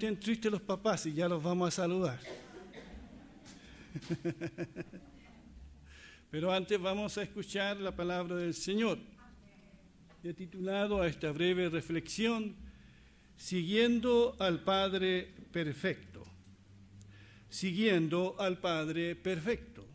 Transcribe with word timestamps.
estén 0.00 0.18
tristes 0.18 0.50
los 0.50 0.62
papás 0.62 1.04
y 1.04 1.12
ya 1.12 1.28
los 1.28 1.42
vamos 1.42 1.68
a 1.68 1.70
saludar. 1.70 2.18
Pero 6.30 6.50
antes 6.54 6.80
vamos 6.80 7.18
a 7.18 7.22
escuchar 7.22 7.76
la 7.76 7.94
palabra 7.94 8.36
del 8.36 8.54
Señor. 8.54 8.98
He 10.24 10.32
titulado 10.32 11.02
a 11.02 11.06
esta 11.06 11.30
breve 11.32 11.68
reflexión, 11.68 12.56
Siguiendo 13.36 14.36
al 14.38 14.60
Padre 14.60 15.34
Perfecto. 15.52 16.24
Siguiendo 17.50 18.36
al 18.38 18.56
Padre 18.56 19.16
Perfecto. 19.16 19.86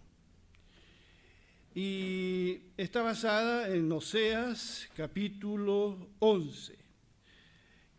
Y 1.74 2.60
está 2.78 3.02
basada 3.02 3.74
en 3.76 3.92
Oseas 3.92 4.88
capítulo 4.96 6.10
11, 6.20 6.78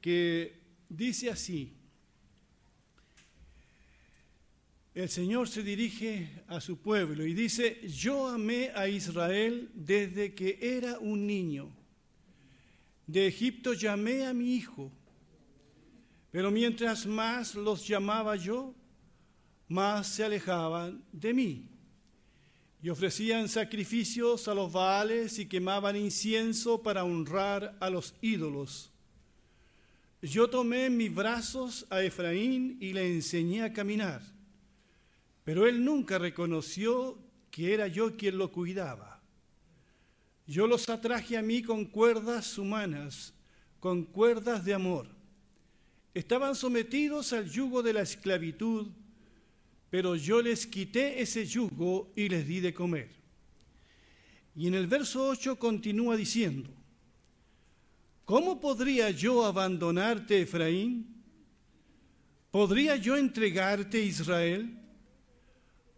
que 0.00 0.60
dice 0.88 1.30
así, 1.30 1.75
el 4.96 5.10
Señor 5.10 5.46
se 5.46 5.62
dirige 5.62 6.42
a 6.48 6.58
su 6.58 6.78
pueblo 6.78 7.26
y 7.26 7.34
dice, 7.34 7.86
yo 7.86 8.28
amé 8.28 8.70
a 8.74 8.88
Israel 8.88 9.70
desde 9.74 10.34
que 10.34 10.58
era 10.58 10.98
un 10.98 11.26
niño. 11.26 11.70
De 13.06 13.26
Egipto 13.26 13.74
llamé 13.74 14.24
a 14.24 14.32
mi 14.32 14.54
hijo, 14.54 14.90
pero 16.30 16.50
mientras 16.50 17.04
más 17.04 17.54
los 17.54 17.86
llamaba 17.86 18.36
yo, 18.36 18.74
más 19.68 20.06
se 20.06 20.24
alejaban 20.24 21.04
de 21.12 21.34
mí. 21.34 21.68
Y 22.82 22.88
ofrecían 22.88 23.50
sacrificios 23.50 24.48
a 24.48 24.54
los 24.54 24.72
baales 24.72 25.38
y 25.38 25.44
quemaban 25.44 25.96
incienso 25.96 26.82
para 26.82 27.04
honrar 27.04 27.76
a 27.80 27.90
los 27.90 28.14
ídolos. 28.22 28.90
Yo 30.22 30.48
tomé 30.48 30.86
en 30.86 30.96
mis 30.96 31.14
brazos 31.14 31.86
a 31.90 32.02
Efraín 32.02 32.78
y 32.80 32.94
le 32.94 33.14
enseñé 33.14 33.62
a 33.62 33.74
caminar 33.74 34.35
pero 35.46 35.64
él 35.68 35.84
nunca 35.84 36.18
reconoció 36.18 37.16
que 37.52 37.72
era 37.72 37.86
yo 37.86 38.16
quien 38.16 38.36
lo 38.36 38.50
cuidaba. 38.50 39.22
Yo 40.44 40.66
los 40.66 40.88
atraje 40.88 41.36
a 41.36 41.42
mí 41.42 41.62
con 41.62 41.84
cuerdas 41.84 42.58
humanas, 42.58 43.32
con 43.78 44.02
cuerdas 44.02 44.64
de 44.64 44.74
amor. 44.74 45.06
Estaban 46.14 46.56
sometidos 46.56 47.32
al 47.32 47.48
yugo 47.48 47.80
de 47.84 47.92
la 47.92 48.00
esclavitud, 48.00 48.88
pero 49.88 50.16
yo 50.16 50.42
les 50.42 50.66
quité 50.66 51.22
ese 51.22 51.46
yugo 51.46 52.12
y 52.16 52.28
les 52.28 52.44
di 52.44 52.58
de 52.58 52.74
comer. 52.74 53.10
Y 54.56 54.66
en 54.66 54.74
el 54.74 54.88
verso 54.88 55.28
8 55.28 55.60
continúa 55.60 56.16
diciendo, 56.16 56.70
¿cómo 58.24 58.60
podría 58.60 59.12
yo 59.12 59.44
abandonarte, 59.44 60.40
Efraín? 60.40 61.22
¿Podría 62.50 62.96
yo 62.96 63.16
entregarte, 63.16 64.00
Israel? 64.00 64.82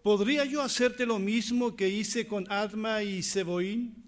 ¿Podría 0.03 0.45
yo 0.45 0.63
hacerte 0.63 1.05
lo 1.05 1.19
mismo 1.19 1.75
que 1.75 1.89
hice 1.89 2.27
con 2.27 2.51
Adma 2.51 3.03
y 3.03 3.23
Seboín? 3.23 4.05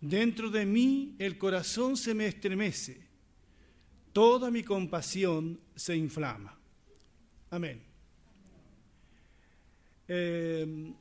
Dentro 0.00 0.50
de 0.50 0.66
mí 0.66 1.14
el 1.18 1.38
corazón 1.38 1.96
se 1.96 2.14
me 2.14 2.26
estremece, 2.26 3.00
toda 4.12 4.50
mi 4.50 4.62
compasión 4.62 5.58
se 5.74 5.96
inflama. 5.96 6.58
Amén. 7.50 7.82
Em, 10.06 10.94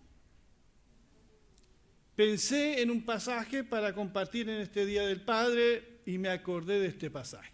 pensé 2.16 2.82
en 2.82 2.92
un 2.92 3.04
pasaje 3.04 3.64
para 3.64 3.94
compartir 3.94 4.48
en 4.50 4.62
este 4.62 4.86
Día 4.86 5.06
del 5.06 5.22
Padre 5.22 6.00
y 6.06 6.18
me 6.18 6.30
acordé 6.30 6.80
de 6.80 6.88
este 6.88 7.10
pasaje. 7.10 7.52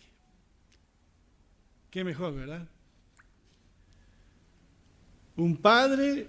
Qué 1.89 2.03
mejor, 2.03 2.35
¿verdad? 2.35 2.67
Un 5.35 5.57
padre 5.57 6.27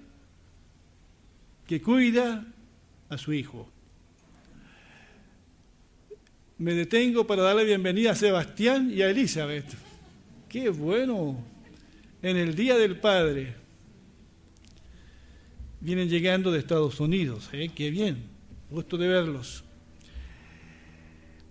que 1.71 1.81
cuida 1.81 2.45
a 3.09 3.17
su 3.17 3.33
hijo. 3.33 3.71
Me 6.59 6.75
detengo 6.75 7.29
para 7.29 7.45
darle 7.45 7.63
bienvenida 7.63 8.11
a 8.11 8.17
Sebastián 8.17 8.91
y 8.93 9.03
a 9.03 9.09
Elizabeth. 9.09 9.67
Qué 10.49 10.69
bueno. 10.71 11.37
En 12.23 12.37
el 12.37 12.57
Día 12.57 12.77
del 12.77 12.99
Padre. 12.99 13.55
Vienen 15.79 16.09
llegando 16.09 16.51
de 16.51 16.59
Estados 16.59 16.99
Unidos. 16.99 17.49
¿eh? 17.53 17.71
Qué 17.73 17.93
bien. 17.93 18.25
Gusto 18.69 18.97
de 18.97 19.07
verlos. 19.07 19.63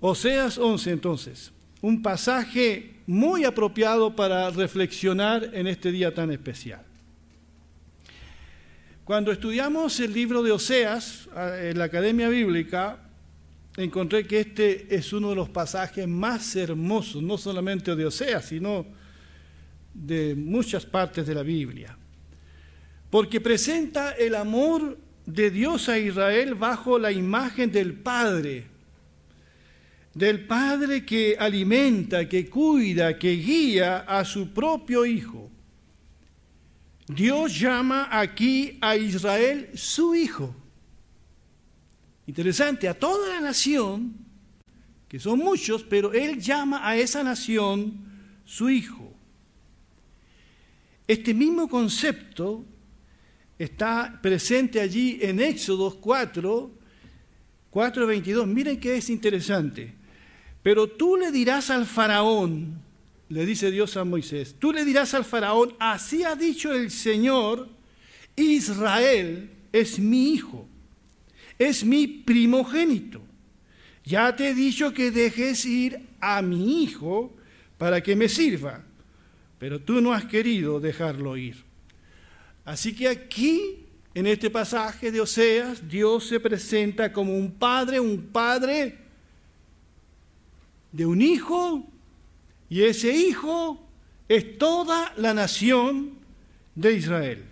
Oseas 0.01 0.57
11 0.57 0.91
entonces. 0.91 1.53
Un 1.79 2.01
pasaje 2.01 2.95
muy 3.07 3.45
apropiado 3.45 4.17
para 4.17 4.49
reflexionar 4.49 5.51
en 5.53 5.67
este 5.67 5.93
día 5.93 6.13
tan 6.13 6.29
especial. 6.29 6.88
Cuando 9.09 9.31
estudiamos 9.31 9.99
el 10.01 10.13
libro 10.13 10.43
de 10.43 10.51
Oseas 10.51 11.27
en 11.35 11.79
la 11.79 11.85
Academia 11.85 12.29
Bíblica, 12.29 12.99
encontré 13.75 14.27
que 14.27 14.41
este 14.41 14.95
es 14.95 15.11
uno 15.13 15.31
de 15.31 15.35
los 15.35 15.49
pasajes 15.49 16.07
más 16.07 16.55
hermosos, 16.55 17.23
no 17.23 17.35
solamente 17.35 17.95
de 17.95 18.05
Oseas, 18.05 18.45
sino 18.45 18.85
de 19.95 20.35
muchas 20.35 20.85
partes 20.85 21.25
de 21.25 21.33
la 21.33 21.41
Biblia. 21.41 21.97
Porque 23.09 23.41
presenta 23.41 24.11
el 24.11 24.35
amor 24.35 24.95
de 25.25 25.49
Dios 25.49 25.89
a 25.89 25.97
Israel 25.97 26.53
bajo 26.53 26.99
la 26.99 27.11
imagen 27.11 27.71
del 27.71 27.93
Padre, 27.93 28.67
del 30.13 30.45
Padre 30.45 31.03
que 31.03 31.35
alimenta, 31.39 32.29
que 32.29 32.47
cuida, 32.47 33.17
que 33.17 33.31
guía 33.31 34.01
a 34.01 34.23
su 34.23 34.53
propio 34.53 35.03
Hijo. 35.03 35.49
Dios 37.09 37.59
llama 37.59 38.07
aquí 38.11 38.77
a 38.81 38.95
Israel 38.95 39.71
su 39.73 40.13
hijo. 40.13 40.55
Interesante, 42.27 42.87
a 42.87 42.93
toda 42.93 43.29
la 43.29 43.41
nación, 43.41 44.13
que 45.07 45.19
son 45.19 45.39
muchos, 45.39 45.83
pero 45.83 46.13
Él 46.13 46.39
llama 46.39 46.87
a 46.87 46.95
esa 46.95 47.23
nación 47.23 47.99
su 48.45 48.69
hijo. 48.69 49.11
Este 51.07 51.33
mismo 51.33 51.67
concepto 51.67 52.63
está 53.57 54.19
presente 54.21 54.79
allí 54.79 55.17
en 55.19 55.39
Éxodo 55.39 55.99
4, 55.99 56.71
4, 57.71 58.05
22. 58.05 58.47
Miren 58.47 58.79
que 58.79 58.97
es 58.97 59.09
interesante. 59.09 59.95
Pero 60.61 60.87
tú 60.87 61.17
le 61.17 61.31
dirás 61.31 61.71
al 61.71 61.87
faraón, 61.87 62.83
le 63.29 63.45
dice 63.45 63.69
Dios 63.69 63.95
a 63.95 64.03
Moisés, 64.03 64.55
tú 64.57 64.73
le 64.73 64.83
dirás 64.83 65.13
al 65.13 65.23
faraón, 65.23 65.75
así 65.79 66.23
ha 66.23 66.35
dicho 66.35 66.73
el 66.73 66.89
Señor, 66.89 67.69
Israel 68.35 69.51
es 69.71 69.99
mi 69.99 70.33
hijo, 70.33 70.67
es 71.59 71.83
mi 71.83 72.07
primogénito. 72.07 73.21
Ya 74.03 74.35
te 74.35 74.49
he 74.49 74.53
dicho 74.55 74.93
que 74.93 75.11
dejes 75.11 75.65
ir 75.65 76.01
a 76.19 76.41
mi 76.41 76.83
hijo 76.83 77.31
para 77.77 78.01
que 78.01 78.15
me 78.15 78.27
sirva, 78.27 78.83
pero 79.59 79.79
tú 79.79 80.01
no 80.01 80.11
has 80.11 80.25
querido 80.25 80.79
dejarlo 80.79 81.37
ir. 81.37 81.63
Así 82.65 82.95
que 82.95 83.07
aquí, 83.07 83.85
en 84.15 84.25
este 84.25 84.49
pasaje 84.49 85.11
de 85.11 85.21
Oseas, 85.21 85.87
Dios 85.87 86.25
se 86.25 86.39
presenta 86.39 87.13
como 87.13 87.37
un 87.37 87.51
padre, 87.51 87.99
un 87.99 88.21
padre 88.21 88.97
de 90.91 91.05
un 91.05 91.21
hijo 91.21 91.88
y 92.69 92.83
ese 92.83 93.11
hijo 93.11 93.79
es 94.27 94.57
toda 94.57 95.13
la 95.17 95.33
nación 95.33 96.19
de 96.75 96.93
Israel. 96.93 97.45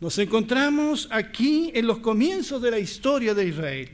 Nos 0.00 0.18
encontramos 0.18 1.08
aquí 1.10 1.70
en 1.74 1.86
los 1.86 1.98
comienzos 1.98 2.60
de 2.60 2.70
la 2.70 2.78
historia 2.78 3.34
de 3.34 3.46
Israel. 3.46 3.90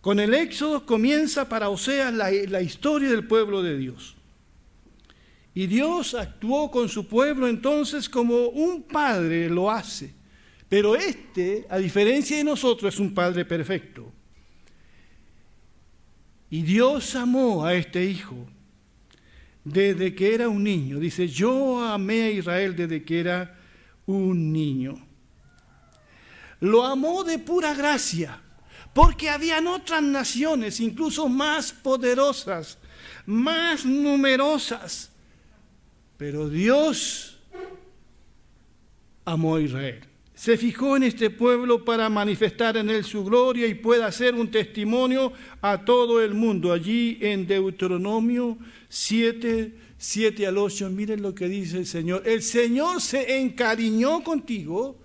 Con 0.00 0.18
el 0.20 0.32
Éxodo 0.32 0.86
comienza 0.86 1.48
para 1.48 1.68
Oseas 1.68 2.14
la, 2.14 2.30
la 2.30 2.62
historia 2.62 3.10
del 3.10 3.26
pueblo 3.26 3.62
de 3.62 3.76
Dios. 3.76 4.16
Y 5.52 5.66
Dios 5.66 6.14
actuó 6.14 6.70
con 6.70 6.88
su 6.88 7.06
pueblo 7.06 7.48
entonces 7.48 8.08
como 8.08 8.48
un 8.48 8.84
padre 8.84 9.50
lo 9.50 9.70
hace. 9.70 10.14
Pero 10.68 10.94
este, 10.94 11.66
a 11.68 11.78
diferencia 11.78 12.36
de 12.36 12.44
nosotros, 12.44 12.94
es 12.94 13.00
un 13.00 13.12
padre 13.12 13.44
perfecto. 13.44 14.12
Y 16.50 16.62
Dios 16.62 17.14
amó 17.14 17.64
a 17.64 17.74
este 17.74 18.04
hijo 18.04 18.46
desde 19.64 20.14
que 20.14 20.34
era 20.34 20.48
un 20.48 20.64
niño. 20.64 20.98
Dice, 20.98 21.28
yo 21.28 21.82
amé 21.82 22.22
a 22.22 22.30
Israel 22.30 22.74
desde 22.74 23.04
que 23.04 23.20
era 23.20 23.56
un 24.06 24.52
niño. 24.52 24.98
Lo 26.58 26.84
amó 26.84 27.24
de 27.24 27.38
pura 27.38 27.72
gracia, 27.72 28.40
porque 28.92 29.30
habían 29.30 29.66
otras 29.66 30.02
naciones, 30.02 30.80
incluso 30.80 31.28
más 31.28 31.72
poderosas, 31.72 32.78
más 33.24 33.84
numerosas. 33.84 35.10
Pero 36.16 36.48
Dios 36.48 37.38
amó 39.24 39.56
a 39.56 39.60
Israel. 39.60 40.09
Se 40.40 40.56
fijó 40.56 40.96
en 40.96 41.02
este 41.02 41.28
pueblo 41.28 41.84
para 41.84 42.08
manifestar 42.08 42.78
en 42.78 42.88
él 42.88 43.04
su 43.04 43.22
gloria 43.22 43.66
y 43.66 43.74
pueda 43.74 44.10
ser 44.10 44.34
un 44.34 44.50
testimonio 44.50 45.34
a 45.60 45.84
todo 45.84 46.22
el 46.22 46.32
mundo. 46.32 46.72
Allí 46.72 47.18
en 47.20 47.46
Deuteronomio 47.46 48.56
7, 48.88 49.74
7 49.98 50.46
al 50.46 50.56
8, 50.56 50.88
miren 50.88 51.20
lo 51.20 51.34
que 51.34 51.46
dice 51.46 51.76
el 51.76 51.84
Señor. 51.84 52.22
El 52.24 52.42
Señor 52.42 53.02
se 53.02 53.38
encariñó 53.38 54.24
contigo 54.24 54.96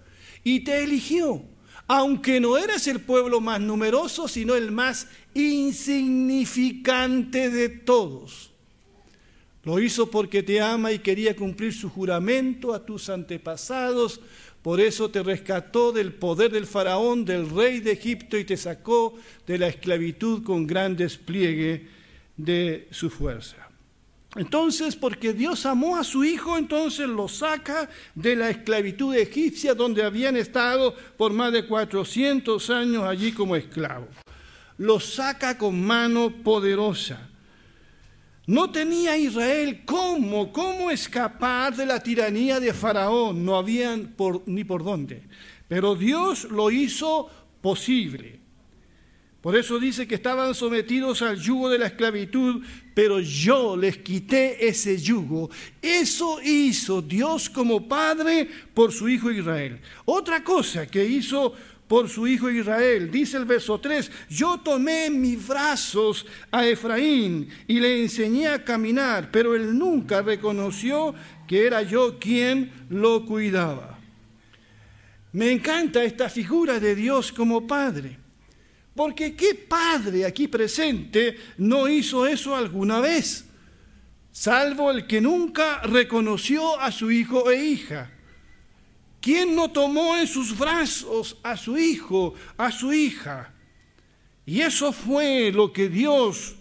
y 0.41 0.61
te 0.61 0.85
eligió, 0.85 1.43
aunque 1.85 2.39
no 2.39 2.57
eras 2.57 2.87
el 2.87 3.01
pueblo 3.01 3.41
más 3.41 3.59
numeroso, 3.59 4.29
sino 4.29 4.55
el 4.55 4.71
más 4.71 5.09
insignificante 5.33 7.49
de 7.49 7.67
todos. 7.67 8.55
Lo 9.65 9.79
hizo 9.79 10.09
porque 10.09 10.43
te 10.43 10.61
ama 10.61 10.93
y 10.93 10.99
quería 10.99 11.35
cumplir 11.35 11.73
su 11.73 11.89
juramento 11.89 12.73
a 12.73 12.85
tus 12.85 13.09
antepasados 13.09 14.21
por 14.65 14.81
eso 14.81 15.11
te 15.11 15.21
rescató 15.21 15.91
del 15.91 16.11
poder 16.11 16.51
del 16.51 16.65
faraón, 16.65 17.23
del 17.23 17.47
rey 17.51 17.81
de 17.81 17.91
Egipto, 17.91 18.35
y 18.35 18.45
te 18.45 18.57
sacó 18.57 19.13
de 19.45 19.59
la 19.59 19.67
esclavitud 19.67 20.43
con 20.43 20.65
gran 20.65 20.95
despliegue 20.95 21.87
de 22.35 22.87
su 22.89 23.11
fuerza. 23.11 23.57
Entonces, 24.35 24.95
porque 24.95 25.33
Dios 25.33 25.67
amó 25.67 25.97
a 25.97 26.03
su 26.03 26.23
hijo, 26.23 26.57
entonces 26.57 27.07
lo 27.07 27.27
saca 27.27 27.91
de 28.15 28.35
la 28.35 28.49
esclavitud 28.49 29.15
egipcia 29.15 29.75
donde 29.75 30.01
habían 30.01 30.35
estado 30.35 30.95
por 31.15 31.31
más 31.31 31.53
de 31.53 31.67
400 31.67 32.67
años 32.71 33.03
allí 33.03 33.33
como 33.33 33.55
esclavos. 33.55 34.09
Lo 34.79 34.99
saca 34.99 35.59
con 35.59 35.79
mano 35.79 36.33
poderosa 36.43 37.29
no 38.47 38.69
tenía 38.69 39.17
Israel 39.17 39.81
cómo, 39.85 40.51
cómo 40.51 40.91
escapar 40.91 41.75
de 41.75 41.85
la 41.85 42.01
tiranía 42.01 42.59
de 42.59 42.73
Faraón, 42.73 43.43
no 43.43 43.55
habían 43.55 44.15
ni 44.45 44.63
por 44.63 44.83
dónde. 44.83 45.23
Pero 45.67 45.95
Dios 45.95 46.45
lo 46.45 46.69
hizo 46.69 47.29
posible. 47.61 48.39
Por 49.41 49.55
eso 49.55 49.77
dice 49.77 50.07
que 50.07 50.15
estaban 50.15 50.55
sometidos 50.55 51.21
al 51.21 51.39
yugo 51.39 51.69
de 51.69 51.77
la 51.77 51.85
esclavitud, 51.85 52.63
pero 52.95 53.19
yo 53.19 53.77
les 53.77 53.97
quité 53.97 54.67
ese 54.67 54.97
yugo. 54.97 55.51
Eso 55.81 56.39
hizo 56.43 56.99
Dios 56.99 57.47
como 57.49 57.87
Padre 57.87 58.49
por 58.73 58.91
su 58.91 59.07
Hijo 59.07 59.29
Israel. 59.29 59.79
Otra 60.05 60.43
cosa 60.43 60.87
que 60.87 61.05
hizo 61.05 61.53
por 61.87 62.09
su 62.09 62.27
hijo 62.27 62.49
Israel. 62.49 63.11
Dice 63.11 63.37
el 63.37 63.45
verso 63.45 63.79
3, 63.79 64.11
yo 64.29 64.59
tomé 64.59 65.09
mis 65.09 65.45
brazos 65.47 66.25
a 66.51 66.65
Efraín 66.65 67.47
y 67.67 67.79
le 67.79 68.01
enseñé 68.01 68.47
a 68.47 68.63
caminar, 68.63 69.29
pero 69.31 69.55
él 69.55 69.77
nunca 69.77 70.21
reconoció 70.21 71.13
que 71.47 71.65
era 71.65 71.81
yo 71.83 72.17
quien 72.17 72.71
lo 72.89 73.25
cuidaba. 73.25 73.99
Me 75.33 75.51
encanta 75.51 76.03
esta 76.03 76.29
figura 76.29 76.79
de 76.79 76.95
Dios 76.95 77.31
como 77.31 77.67
Padre, 77.67 78.17
porque 78.95 79.35
¿qué 79.35 79.53
padre 79.53 80.25
aquí 80.25 80.47
presente 80.47 81.37
no 81.57 81.89
hizo 81.89 82.25
eso 82.25 82.55
alguna 82.55 83.01
vez? 83.01 83.45
Salvo 84.31 84.89
el 84.91 85.05
que 85.05 85.19
nunca 85.19 85.81
reconoció 85.81 86.79
a 86.79 86.91
su 86.91 87.11
hijo 87.11 87.51
e 87.51 87.65
hija. 87.65 88.14
¿Quién 89.25 89.55
no 89.55 89.71
tomó 89.71 90.15
en 90.15 90.27
sus 90.27 90.55
brazos 90.55 91.35
a 91.41 91.57
su 91.57 91.75
hijo, 91.79 92.35
a 92.57 92.71
su 92.71 92.93
hija? 92.93 93.51
Y 94.45 94.61
eso 94.61 94.93
fue 94.93 95.51
lo 95.51 95.73
que 95.73 95.89
Dios, 95.89 96.53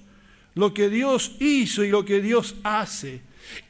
lo 0.55 0.73
que 0.73 0.89
Dios 0.89 1.33
hizo 1.41 1.85
y 1.85 1.91
lo 1.91 2.07
que 2.07 2.23
Dios 2.23 2.55
hace. 2.63 3.21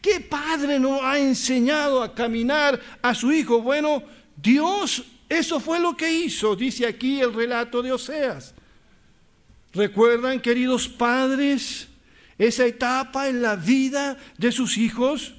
¿Qué 0.01 0.21
padre 0.21 0.79
no 0.79 1.03
ha 1.03 1.19
enseñado 1.19 2.05
a 2.05 2.15
caminar 2.15 2.81
a 3.03 3.17
su 3.17 3.33
hijo? 3.33 3.61
Bueno, 3.61 4.05
Dios, 4.37 5.03
eso 5.29 5.59
fue 5.59 5.81
lo 5.81 5.97
que 5.97 6.13
hizo, 6.13 6.55
dice 6.55 6.87
aquí 6.87 7.21
el 7.21 7.35
relato 7.35 7.83
de 7.83 7.91
Oseas. 7.91 8.55
¿Recuerdan, 9.73 10.39
queridos 10.39 10.87
padres, 10.87 11.89
esa 12.39 12.65
etapa 12.65 13.29
en 13.29 13.43
la 13.43 13.57
vida 13.57 14.17
de 14.39 14.53
sus 14.53 14.79
hijos? 14.79 15.35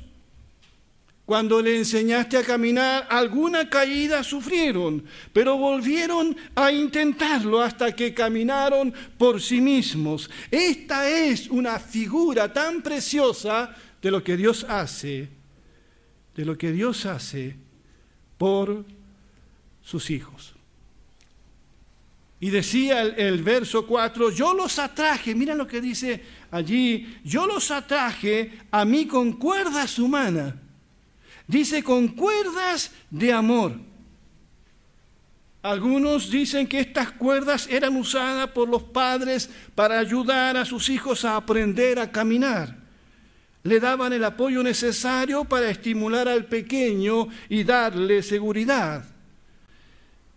Cuando 1.25 1.60
le 1.60 1.75
enseñaste 1.75 2.38
a 2.38 2.44
caminar, 2.44 3.07
alguna 3.10 3.68
caída 3.68 4.24
sufrieron, 4.24 5.04
pero 5.33 5.57
volvieron 5.57 6.38
a 6.54 6.72
intentarlo 6.72 7.62
hasta 7.63 7.95
que 7.95 8.13
caminaron 8.13 8.94
por 9.18 9.42
sí 9.42 9.60
mismos. 9.60 10.30
Esta 10.51 11.10
es 11.10 11.50
una 11.50 11.80
figura 11.80 12.54
tan 12.54 12.83
preciosa 12.83 13.75
de 14.00 14.12
lo 14.12 14.24
que 14.24 14.38
Dios 14.38 14.66
hace, 14.69 15.30
de 16.36 16.45
lo 16.45 16.56
que 16.56 16.72
Dios 16.72 17.07
hace 17.07 17.56
por 18.38 18.86
sus 19.81 20.12
hijos. 20.12 20.54
Y 22.39 22.51
decía 22.51 23.01
el, 23.01 23.42
verso 23.42 23.88
4, 23.88 24.30
yo 24.30 24.54
los 24.54 24.78
atraje, 24.78 25.33
mira 25.33 25.56
lo 25.56 25.66
que 25.66 25.81
dice 25.81 26.21
allí, 26.51 27.18
yo 27.24 27.48
los 27.48 27.71
atraje 27.71 28.60
a 28.69 28.86
mí 28.86 29.07
con 29.07 29.33
cuerdas 29.33 29.98
humanas 29.98 30.54
Dice 31.47 31.83
con 31.83 32.09
cuerdas 32.09 32.92
de 33.09 33.31
amor. 33.31 33.74
Algunos 35.62 36.30
dicen 36.30 36.68
que 36.68 36.80
estas 36.80 37.12
cuerdas 37.12 37.68
eran 37.69 37.95
usadas 37.95 38.50
por 38.51 38.69
los 38.69 38.83
padres 38.83 39.50
para 39.74 39.97
ayudar 39.97 40.57
a 40.57 40.65
sus 40.65 40.89
hijos 40.89 41.25
a 41.25 41.36
aprender 41.36 42.00
a 42.00 42.12
caminar. 42.12 42.75
Le 43.63 43.80
daban 43.80 44.13
el 44.13 44.24
apoyo 44.24 44.62
necesario 44.62 45.44
para 45.44 45.69
estimular 45.69 46.27
al 46.27 46.45
pequeño 46.45 47.27
y 47.50 47.63
darle 47.63 48.21
seguridad. 48.21 49.03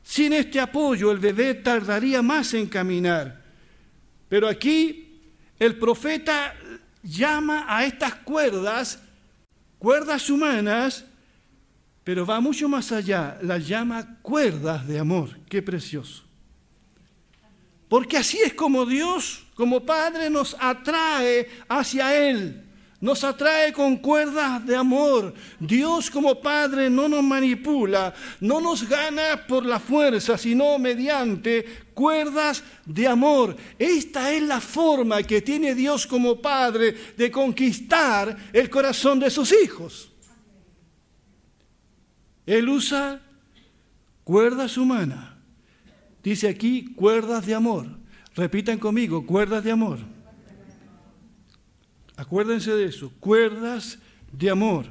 Sin 0.02 0.32
este 0.32 0.58
apoyo 0.60 1.10
el 1.12 1.19
bebé 1.19 1.52
tardaría 1.52 2.22
más 2.22 2.55
en 2.55 2.66
caminar. 2.66 3.43
Pero 4.31 4.49
aquí 4.49 5.20
el 5.58 5.76
profeta 5.76 6.55
llama 7.02 7.66
a 7.69 7.84
estas 7.84 8.14
cuerdas 8.14 8.99
cuerdas 9.78 10.28
humanas, 10.30 11.04
pero 12.04 12.25
va 12.25 12.40
mucho 12.40 12.69
más 12.69 12.92
allá, 12.92 13.38
las 13.42 13.66
llama 13.66 14.19
cuerdas 14.22 14.86
de 14.86 14.98
amor. 14.98 15.38
Qué 15.48 15.62
precioso. 15.62 16.25
Porque 17.88 18.17
así 18.17 18.38
es 18.44 18.55
como 18.55 18.84
Dios, 18.84 19.46
como 19.55 19.84
Padre, 19.84 20.29
nos 20.29 20.56
atrae 20.60 21.48
hacia 21.69 22.29
Él. 22.29 22.68
Nos 23.00 23.22
atrae 23.22 23.72
con 23.72 23.98
cuerdas 23.98 24.67
de 24.67 24.74
amor. 24.74 25.32
Dios 25.60 26.10
como 26.10 26.40
Padre 26.40 26.90
no 26.90 27.08
nos 27.08 27.22
manipula, 27.22 28.12
no 28.40 28.60
nos 28.60 28.88
gana 28.88 29.46
por 29.46 29.64
la 29.64 29.78
fuerza, 29.78 30.36
sino 30.36 30.78
mediante 30.81 31.64
cuerdas 31.94 32.64
de 32.84 33.06
amor. 33.06 33.56
Esta 33.78 34.32
es 34.32 34.43
la 34.43 34.60
forma 34.60 35.22
que 35.22 35.43
tiene 35.43 35.76
Dios 35.76 36.08
como 36.08 36.40
Padre 36.43 36.93
de 37.17 37.31
conquistar 37.31 38.36
el 38.52 38.69
corazón 38.69 39.20
de 39.20 39.31
sus 39.31 39.52
hijos. 39.52 40.10
Él 42.46 42.69
usa 42.69 43.20
cuerdas 44.24 44.76
humanas. 44.76 45.34
Dice 46.20 46.48
aquí 46.48 46.94
cuerdas 46.94 47.46
de 47.46 47.55
amor. 47.55 47.86
Repitan 48.34 48.78
conmigo, 48.78 49.24
cuerdas 49.24 49.62
de 49.62 49.70
amor. 49.70 50.18
Acuérdense 52.19 52.72
de 52.72 52.87
eso, 52.87 53.13
cuerdas 53.20 53.96
de 54.32 54.51
amor. 54.51 54.87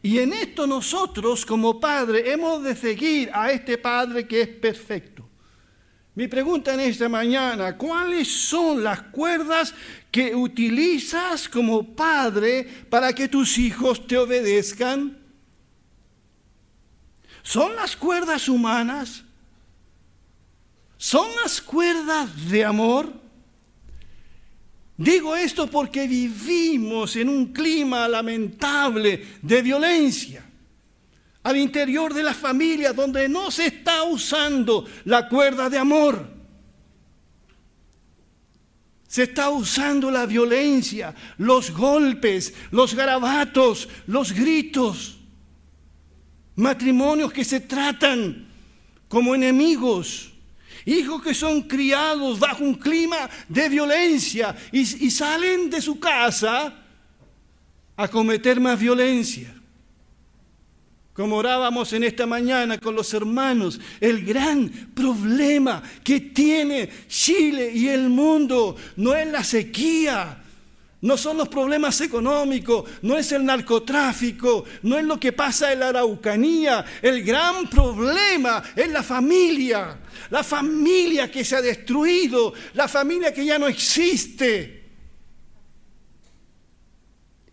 Y 0.00 0.20
en 0.20 0.32
esto 0.32 0.66
nosotros 0.66 1.44
como 1.44 1.78
padre 1.78 2.32
hemos 2.32 2.62
de 2.62 2.74
seguir 2.74 3.28
a 3.34 3.52
este 3.52 3.76
Padre 3.76 4.26
que 4.26 4.40
es 4.40 4.48
perfecto. 4.48 5.28
Mi 6.14 6.28
pregunta 6.28 6.72
en 6.72 6.80
esta 6.80 7.10
mañana, 7.10 7.76
¿cuáles 7.76 8.26
son 8.26 8.82
las 8.82 9.02
cuerdas 9.02 9.74
que 10.10 10.34
utilizas 10.34 11.46
como 11.46 11.94
padre 11.94 12.66
para 12.88 13.12
que 13.12 13.28
tus 13.28 13.58
hijos 13.58 14.06
te 14.06 14.16
obedezcan? 14.16 15.18
¿Son 17.42 17.76
las 17.76 17.94
cuerdas 17.94 18.48
humanas? 18.48 19.24
¿Son 20.96 21.28
las 21.42 21.60
cuerdas 21.60 22.48
de 22.48 22.64
amor? 22.64 23.27
Digo 24.98 25.36
esto 25.36 25.68
porque 25.68 26.08
vivimos 26.08 27.14
en 27.14 27.28
un 27.28 27.52
clima 27.52 28.08
lamentable 28.08 29.24
de 29.40 29.62
violencia 29.62 30.44
al 31.44 31.56
interior 31.56 32.12
de 32.12 32.24
la 32.24 32.34
familia 32.34 32.92
donde 32.92 33.28
no 33.28 33.52
se 33.52 33.66
está 33.66 34.02
usando 34.02 34.84
la 35.04 35.28
cuerda 35.28 35.70
de 35.70 35.78
amor. 35.78 36.28
Se 39.06 39.22
está 39.22 39.50
usando 39.50 40.10
la 40.10 40.26
violencia, 40.26 41.14
los 41.38 41.70
golpes, 41.70 42.52
los 42.72 42.92
garabatos, 42.94 43.88
los 44.08 44.32
gritos. 44.32 45.16
Matrimonios 46.56 47.32
que 47.32 47.44
se 47.44 47.60
tratan 47.60 48.48
como 49.08 49.32
enemigos 49.36 50.27
hijos 50.88 51.22
que 51.22 51.34
son 51.34 51.62
criados 51.62 52.38
bajo 52.38 52.64
un 52.64 52.74
clima 52.74 53.28
de 53.48 53.68
violencia 53.68 54.56
y, 54.72 54.80
y 54.80 55.10
salen 55.10 55.70
de 55.70 55.80
su 55.80 56.00
casa 56.00 56.74
a 57.96 58.08
cometer 58.08 58.60
más 58.60 58.78
violencia. 58.78 59.54
como 61.12 61.36
orábamos 61.36 61.92
en 61.92 62.04
esta 62.04 62.26
mañana 62.26 62.78
con 62.78 62.94
los 62.94 63.12
hermanos, 63.12 63.80
el 64.00 64.24
gran 64.24 64.68
problema 64.94 65.82
que 66.04 66.20
tiene 66.20 66.88
Chile 67.08 67.72
y 67.74 67.88
el 67.88 68.08
mundo 68.08 68.76
no 68.94 69.16
es 69.16 69.26
la 69.26 69.42
sequía, 69.42 70.44
no 71.00 71.16
son 71.16 71.36
los 71.36 71.48
problemas 71.48 72.00
económicos, 72.00 72.90
no 73.02 73.16
es 73.16 73.30
el 73.30 73.44
narcotráfico, 73.44 74.64
no 74.82 74.98
es 74.98 75.04
lo 75.04 75.18
que 75.18 75.32
pasa 75.32 75.72
en 75.72 75.80
la 75.80 75.88
Araucanía. 75.88 76.84
El 77.00 77.22
gran 77.22 77.68
problema 77.68 78.62
es 78.74 78.90
la 78.90 79.02
familia, 79.02 80.00
la 80.30 80.42
familia 80.42 81.30
que 81.30 81.44
se 81.44 81.56
ha 81.56 81.62
destruido, 81.62 82.52
la 82.74 82.88
familia 82.88 83.32
que 83.32 83.44
ya 83.44 83.58
no 83.58 83.68
existe. 83.68 84.88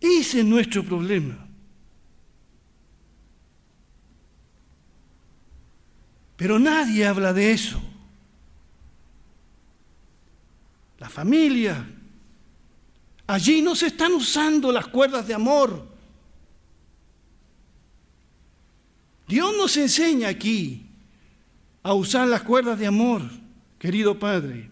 Ese 0.00 0.40
es 0.40 0.44
nuestro 0.44 0.84
problema. 0.84 1.46
Pero 6.36 6.58
nadie 6.58 7.06
habla 7.06 7.32
de 7.32 7.52
eso. 7.52 7.80
La 10.98 11.08
familia. 11.08 11.95
Allí 13.26 13.60
no 13.60 13.74
se 13.74 13.88
están 13.88 14.12
usando 14.12 14.70
las 14.70 14.86
cuerdas 14.86 15.26
de 15.26 15.34
amor. 15.34 15.86
Dios 19.26 19.56
nos 19.56 19.76
enseña 19.76 20.28
aquí 20.28 20.86
a 21.82 21.92
usar 21.94 22.28
las 22.28 22.42
cuerdas 22.42 22.78
de 22.78 22.86
amor, 22.86 23.22
querido 23.78 24.18
Padre. 24.18 24.70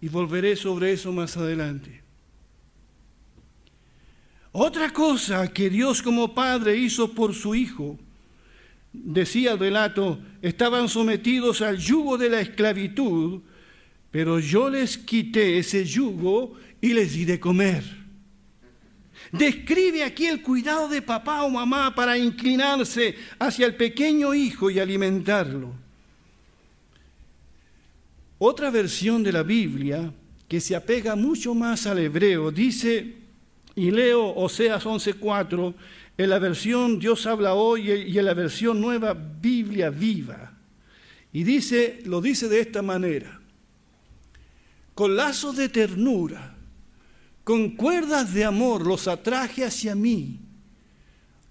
Y 0.00 0.08
volveré 0.08 0.56
sobre 0.56 0.92
eso 0.92 1.12
más 1.12 1.36
adelante. 1.36 2.02
Otra 4.52 4.92
cosa 4.92 5.52
que 5.52 5.70
Dios 5.70 6.02
como 6.02 6.34
Padre 6.34 6.76
hizo 6.76 7.12
por 7.12 7.34
su 7.34 7.54
Hijo 7.54 7.98
decía 8.92 9.52
el 9.52 10.18
estaban 10.42 10.88
sometidos 10.88 11.60
al 11.62 11.78
yugo 11.78 12.18
de 12.18 12.30
la 12.30 12.40
esclavitud, 12.40 13.40
pero 14.10 14.38
yo 14.38 14.70
les 14.70 14.96
quité 14.96 15.58
ese 15.58 15.84
yugo 15.84 16.54
y 16.80 16.92
les 16.92 17.12
di 17.12 17.24
de 17.24 17.38
comer. 17.38 17.84
Describe 19.32 20.04
aquí 20.04 20.26
el 20.26 20.40
cuidado 20.40 20.88
de 20.88 21.02
papá 21.02 21.42
o 21.42 21.50
mamá 21.50 21.94
para 21.94 22.16
inclinarse 22.16 23.14
hacia 23.38 23.66
el 23.66 23.74
pequeño 23.74 24.32
hijo 24.32 24.70
y 24.70 24.78
alimentarlo. 24.78 25.72
Otra 28.38 28.70
versión 28.70 29.22
de 29.22 29.32
la 29.32 29.42
Biblia 29.42 30.12
que 30.46 30.60
se 30.60 30.74
apega 30.74 31.14
mucho 31.16 31.54
más 31.54 31.86
al 31.86 31.98
hebreo 31.98 32.50
dice, 32.50 33.16
y 33.74 33.90
leo 33.90 34.34
Oseas 34.34 34.86
11:4, 34.86 35.74
en 36.16 36.30
la 36.30 36.38
versión 36.38 36.98
Dios 36.98 37.26
habla 37.26 37.54
hoy 37.54 37.90
y 37.90 38.18
en 38.18 38.24
la 38.24 38.34
versión 38.34 38.80
nueva 38.80 39.12
Biblia 39.12 39.90
viva. 39.90 40.54
Y 41.32 41.42
dice, 41.42 42.00
lo 42.06 42.22
dice 42.22 42.48
de 42.48 42.60
esta 42.60 42.80
manera, 42.80 43.37
con 44.98 45.14
lazos 45.14 45.56
de 45.56 45.68
ternura, 45.68 46.56
con 47.44 47.76
cuerdas 47.76 48.34
de 48.34 48.44
amor 48.44 48.84
los 48.84 49.06
atraje 49.06 49.64
hacia 49.64 49.94
mí, 49.94 50.40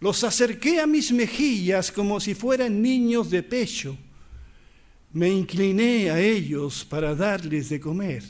los 0.01 0.25
acerqué 0.25 0.81
a 0.81 0.85
mis 0.85 1.13
mejillas 1.13 1.89
como 1.89 2.19
si 2.19 2.35
fueran 2.35 2.81
niños 2.81 3.29
de 3.29 3.43
pecho, 3.43 3.97
me 5.13 5.29
incliné 5.29 6.11
a 6.11 6.19
ellos 6.19 6.83
para 6.83 7.15
darles 7.15 7.69
de 7.69 7.79
comer. 7.79 8.21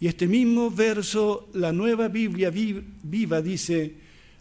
Y 0.00 0.06
este 0.06 0.26
mismo 0.26 0.70
verso, 0.70 1.50
la 1.52 1.72
nueva 1.72 2.08
Biblia 2.08 2.50
viva 2.50 3.42
dice, 3.42 3.96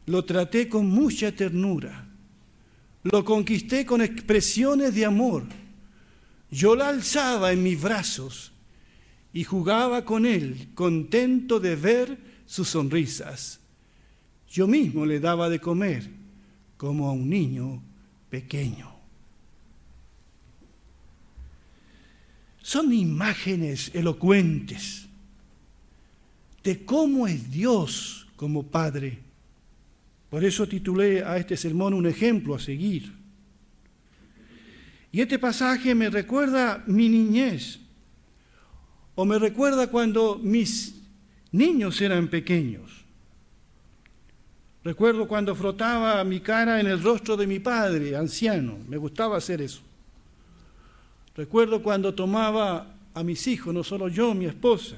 lo 0.05 0.23
traté 0.23 0.69
con 0.69 0.85
mucha 0.85 1.33
ternura, 1.33 2.07
lo 3.03 3.25
conquisté 3.25 3.85
con 3.85 4.01
expresiones 4.01 4.95
de 4.95 5.03
amor. 5.03 5.43
Yo 6.49 6.77
la 6.77 6.87
alzaba 6.87 7.51
en 7.51 7.61
mis 7.61 7.81
brazos 7.81 8.53
y 9.35 9.43
jugaba 9.43 10.03
con 10.03 10.25
él, 10.25 10.69
contento 10.73 11.59
de 11.59 11.75
ver 11.75 12.17
sus 12.47 12.69
sonrisas. 12.69 13.59
Yo 14.49 14.65
mismo 14.65 15.05
le 15.05 15.19
daba 15.19 15.47
de 15.49 15.59
comer 15.59 16.09
como 16.77 17.07
a 17.07 17.11
un 17.11 17.29
niño 17.29 17.83
pequeño. 18.31 18.91
Son 22.63 22.91
imágenes 22.91 23.91
elocuentes 23.93 25.05
de 26.63 26.83
cómo 26.83 27.27
es 27.27 27.51
Dios 27.51 28.25
como 28.35 28.63
Padre 28.63 29.19
por 30.35 30.43
eso 30.43 30.67
titulé 30.67 31.23
a 31.23 31.37
este 31.37 31.55
sermón 31.55 31.93
un 31.93 32.05
ejemplo 32.07 32.55
a 32.55 32.59
seguir. 32.59 33.09
Y 35.09 35.21
este 35.21 35.39
pasaje 35.39 35.95
me 35.95 36.09
recuerda 36.09 36.83
mi 36.87 37.07
niñez, 37.07 37.79
o 39.15 39.25
me 39.25 39.39
recuerda 39.39 39.87
cuando 39.87 40.39
mis 40.41 40.95
niños 41.51 41.99
eran 42.01 42.27
pequeños. 42.27 42.91
Recuerdo 44.83 45.27
cuando 45.27 45.55
frotaba 45.55 46.23
mi 46.23 46.41
cara 46.41 46.79
en 46.79 46.87
el 46.87 47.01
rostro 47.01 47.35
de 47.35 47.47
mi 47.47 47.59
padre, 47.59 48.15
anciano, 48.15 48.77
me 48.87 48.97
gustaba 48.97 49.37
hacer 49.37 49.61
eso. 49.61 49.81
Recuerdo 51.35 51.81
cuando 51.81 52.13
tomaba 52.13 52.93
a 53.13 53.23
mis 53.23 53.47
hijos, 53.47 53.73
no 53.73 53.83
solo 53.83 54.09
yo, 54.09 54.35
mi 54.35 54.45
esposa, 54.45 54.95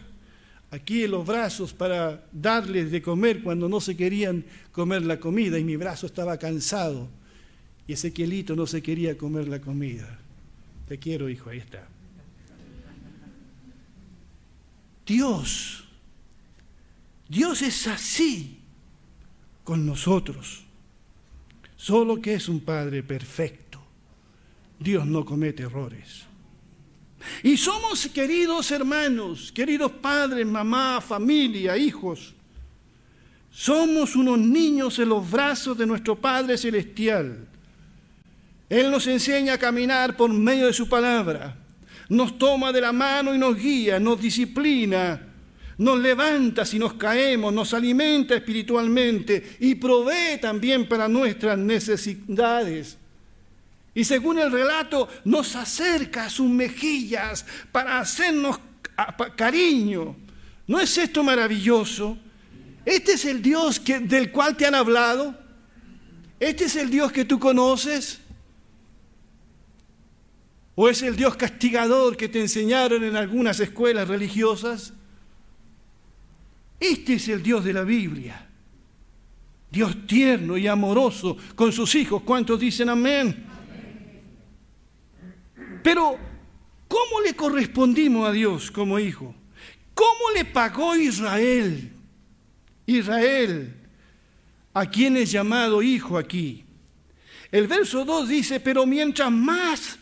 aquí 0.72 1.04
en 1.04 1.12
los 1.12 1.26
brazos 1.26 1.74
para 1.74 2.26
darles 2.32 2.92
de 2.92 3.02
comer 3.02 3.42
cuando 3.42 3.70
no 3.70 3.80
se 3.80 3.96
querían 3.96 4.44
comer 4.72 5.04
la 5.06 5.20
comida 5.20 5.58
y 5.58 5.64
mi 5.64 5.78
brazo 5.78 6.06
estaba 6.06 6.38
cansado 6.38 7.08
y 7.88 7.94
Ezequielito 7.94 8.56
no 8.56 8.68
se 8.68 8.82
quería 8.82 9.18
comer 9.18 9.48
la 9.48 9.62
comida. 9.62 10.20
Te 10.88 10.98
quiero, 10.98 11.30
hijo, 11.30 11.50
ahí 11.50 11.60
está. 11.60 11.88
Dios, 15.08 15.86
Dios 17.30 17.62
es 17.62 17.88
así 17.88 18.60
con 19.64 19.86
nosotros, 19.86 20.66
solo 21.78 22.22
que 22.22 22.36
es 22.36 22.50
un 22.50 22.60
Padre 22.60 23.02
perfecto. 23.04 23.82
Dios 24.80 25.06
no 25.08 25.26
comete 25.26 25.64
errores. 25.64 26.26
Y 27.42 27.58
somos 27.58 28.06
queridos 28.08 28.70
hermanos, 28.72 29.52
queridos 29.52 29.92
padres, 29.92 30.46
mamá, 30.46 31.02
familia, 31.02 31.78
hijos. 31.78 32.36
Somos 33.50 34.16
unos 34.16 34.38
niños 34.38 35.00
en 35.00 35.10
los 35.10 35.30
brazos 35.30 35.78
de 35.78 35.86
nuestro 35.86 36.16
Padre 36.16 36.58
Celestial. 36.58 37.48
Él 38.70 38.92
nos 38.92 39.08
enseña 39.08 39.54
a 39.54 39.58
caminar 39.58 40.16
por 40.16 40.32
medio 40.32 40.68
de 40.68 40.74
su 40.74 40.88
palabra. 40.88 41.58
Nos 42.10 42.38
toma 42.38 42.72
de 42.72 42.82
la 42.82 42.92
mano 42.92 43.36
y 43.36 43.38
nos 43.38 43.58
guía, 43.58 44.00
nos 44.00 44.22
disciplina, 44.22 45.22
nos 45.78 46.00
levanta 46.00 46.66
si 46.66 46.80
nos 46.80 46.94
caemos, 46.94 47.54
nos 47.54 47.74
alimenta 47.74 48.36
espiritualmente 48.36 49.58
y 49.60 49.76
provee 49.76 50.40
también 50.42 50.88
para 50.88 51.08
nuestras 51.08 51.58
necesidades. 51.58 52.98
Y 53.94 54.04
según 54.04 54.40
el 54.40 54.52
relato, 54.52 55.10
nos 55.26 55.56
acerca 55.56 56.26
a 56.26 56.30
sus 56.30 56.50
mejillas 56.50 57.46
para 57.72 58.00
hacernos 58.00 58.60
cariño. 59.36 60.16
¿No 60.68 60.80
es 60.80 60.98
esto 60.98 61.24
maravilloso? 61.24 62.18
Este 62.86 63.14
es 63.14 63.26
el 63.26 63.42
Dios 63.42 63.82
del 63.84 64.32
cual 64.32 64.56
te 64.56 64.66
han 64.66 64.76
hablado. 64.76 65.36
Este 66.40 66.66
es 66.66 66.76
el 66.76 66.90
Dios 66.90 67.12
que 67.12 67.26
tú 67.26 67.40
conoces. 67.40 68.20
¿O 70.80 70.88
es 70.88 71.02
el 71.02 71.16
Dios 71.16 71.36
castigador 71.36 72.16
que 72.16 72.30
te 72.30 72.40
enseñaron 72.40 73.04
en 73.04 73.16
algunas 73.16 73.60
escuelas 73.60 74.08
religiosas? 74.08 74.94
Este 76.80 77.16
es 77.16 77.28
el 77.30 77.42
Dios 77.42 77.66
de 77.66 77.74
la 77.74 77.82
Biblia. 77.82 78.48
Dios 79.72 80.06
tierno 80.06 80.56
y 80.56 80.68
amoroso 80.68 81.36
con 81.56 81.72
sus 81.72 81.96
hijos. 81.96 82.22
¿Cuántos 82.22 82.60
dicen 82.60 82.90
amén? 82.90 83.44
Pero, 85.82 86.16
¿cómo 86.88 87.22
le 87.26 87.36
correspondimos 87.36 88.30
a 88.30 88.32
Dios 88.32 88.70
como 88.70 89.00
hijo? 89.00 89.34
¿Cómo 89.96 90.30
le 90.36 90.46
pagó 90.46 90.96
Israel? 90.96 91.92
Israel, 92.86 93.76
a 94.76 94.86
quien 94.86 95.18
es 95.18 95.32
llamado 95.32 95.82
hijo 95.82 96.20
aquí. 96.20 96.64
El 97.52 97.66
verso 97.66 98.06
2 98.06 98.30
dice, 98.30 98.60
pero 98.60 98.86
mientras 98.86 99.32
más, 99.32 99.98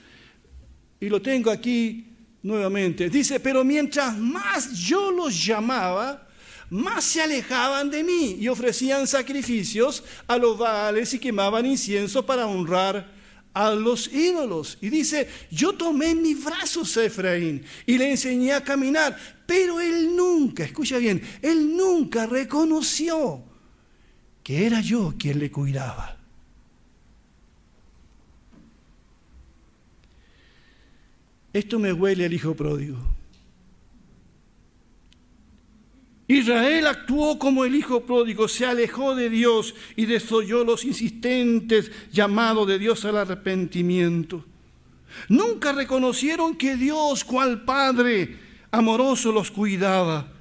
y 1.06 1.10
lo 1.10 1.22
tengo 1.22 1.52
aquí 1.52 2.04
nuevamente, 2.42 3.12
dice, 3.12 3.40
pero 3.40 3.64
mientras 3.64 4.18
más 4.18 4.74
yo 4.74 5.12
los 5.12 5.46
llamaba, 5.46 6.28
más 6.72 7.04
se 7.04 7.22
alejaban 7.22 7.92
de 7.92 8.04
mí 8.04 8.38
y 8.40 8.48
ofrecían 8.48 9.06
sacrificios 9.06 10.04
a 10.26 10.36
los 10.40 10.58
baales 10.58 11.14
y 11.14 11.20
quemaban 11.20 11.68
incienso 11.68 12.26
para 12.26 12.48
honrar 12.48 13.14
a 13.54 13.70
los 13.70 14.12
ídolos. 14.12 14.80
Y 14.82 14.90
dice, 14.90 15.30
yo 15.52 15.74
tomé 15.74 16.10
en 16.10 16.24
mis 16.24 16.44
brazos 16.44 16.98
a 16.98 17.06
Efraín 17.06 17.64
y 17.86 18.00
le 18.00 18.10
enseñé 18.10 18.54
a 18.54 18.64
caminar, 18.64 19.16
pero 19.46 19.80
él 19.80 20.16
nunca, 20.16 20.64
escucha 20.64 20.98
bien, 20.98 21.22
él 21.44 21.78
nunca 21.78 22.26
reconoció 22.26 23.44
que 24.42 24.66
era 24.66 24.82
yo 24.82 25.14
quien 25.20 25.38
le 25.38 25.52
cuidaba. 25.52 26.14
Esto 31.56 31.80
me 31.80 31.94
huele 31.94 32.26
al 32.26 32.34
hijo 32.34 32.54
pródigo. 32.54 32.98
Israel 36.28 36.86
actuó 36.86 37.40
como 37.40 37.64
el 37.64 37.76
hijo 37.76 38.06
pródigo, 38.06 38.50
se 38.50 38.66
alejó 38.66 39.16
de 39.16 39.30
Dios 39.30 39.74
y 39.96 40.06
desoyó 40.06 40.66
los 40.66 40.84
insistentes 40.84 41.94
llamados 42.12 42.68
de 42.68 42.78
Dios 42.78 43.06
al 43.06 43.16
arrepentimiento. 43.16 44.44
Nunca 45.30 45.72
reconocieron 45.72 46.58
que 46.58 46.76
Dios, 46.76 47.24
cual 47.24 47.64
Padre 47.64 48.36
amoroso, 48.72 49.32
los 49.32 49.50
cuidaba. 49.50 50.35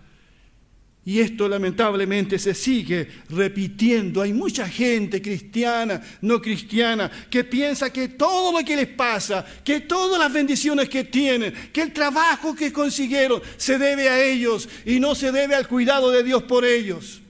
Y 1.07 1.21
esto 1.21 1.49
lamentablemente 1.49 2.39
se 2.39 2.55
sigue 2.55 3.07
repitiendo. 3.29 4.23
Hay 4.23 4.33
mucha 4.33 4.67
gente 4.67 5.21
cristiana, 5.21 6.03
no 6.23 6.41
cristiana, 6.41 7.11
que 7.29 7.45
piensa 7.45 7.93
que 7.93 8.09
todo 8.09 8.59
lo 8.59 8.65
que 8.65 8.75
les 8.75 8.87
pasa, 8.87 9.45
que 9.63 9.81
todas 9.81 10.19
las 10.19 10.33
bendiciones 10.33 10.89
que 10.89 11.05
tienen, 11.05 11.53
que 11.73 11.83
el 11.83 11.93
trabajo 11.93 12.55
que 12.55 12.73
consiguieron 12.73 13.43
se 13.59 13.77
debe 13.77 14.09
a 14.09 14.25
ellos 14.25 14.67
y 14.87 14.99
no 14.99 15.15
se 15.15 15.31
debe 15.31 15.55
al 15.55 15.69
cuidado 15.69 16.11
de 16.11 16.23
Dios 16.23 16.43
por 16.45 16.65
ellos. 16.65 17.21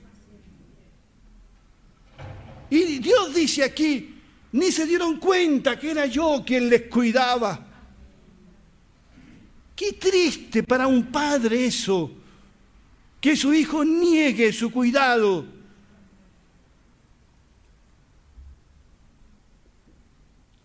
Y 2.71 2.99
Dios 3.01 3.35
dice 3.35 3.65
aquí, 3.65 4.15
ni 4.53 4.71
se 4.71 4.87
dieron 4.87 5.19
cuenta 5.19 5.77
que 5.81 5.91
era 5.91 6.07
yo 6.07 6.45
quien 6.47 6.69
les 6.69 6.83
cuidaba. 6.83 7.67
Qué 9.75 9.95
triste 9.95 10.63
para 10.63 10.87
un 10.87 11.11
padre 11.11 11.67
eso 11.67 12.24
que 13.25 13.37
su 13.37 13.55
hijo 13.55 13.87
niegue 13.87 14.53
su 14.53 14.71
cuidado. 14.71 15.47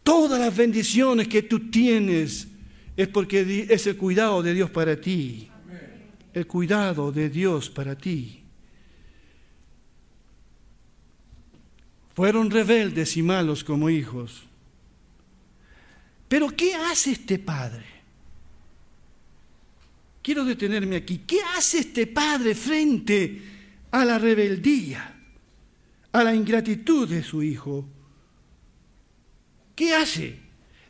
Todas 0.03 0.41
las 0.41 0.57
bendiciones 0.57 1.29
que 1.29 1.41
tú 1.41 1.71
tienes 1.71 2.49
es 2.97 3.07
porque 3.07 3.65
es 3.69 3.87
el 3.87 3.95
cuidado 3.95 4.43
de 4.43 4.53
Dios 4.53 4.69
para 4.71 4.99
ti. 4.99 5.49
El 6.33 6.47
cuidado 6.47 7.13
de 7.13 7.29
Dios 7.29 7.69
para 7.69 7.97
ti. 7.97 8.43
Fueron 12.13 12.51
rebeldes 12.51 13.15
y 13.15 13.23
malos 13.23 13.63
como 13.63 13.89
hijos. 13.89 14.43
Pero 16.27 16.49
¿qué 16.49 16.75
hace 16.75 17.11
este 17.11 17.39
padre? 17.39 17.98
Quiero 20.21 20.45
detenerme 20.45 20.97
aquí. 20.97 21.21
¿Qué 21.25 21.39
hace 21.55 21.79
este 21.79 22.07
padre 22.07 22.55
frente 22.55 23.41
a 23.91 24.05
la 24.05 24.17
rebeldía, 24.17 25.15
a 26.11 26.23
la 26.23 26.33
ingratitud 26.33 27.07
de 27.07 27.23
su 27.23 27.43
hijo? 27.43 27.85
¿Qué 29.75 29.95
hace? 29.95 30.39